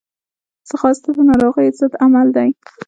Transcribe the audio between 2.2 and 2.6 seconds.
دی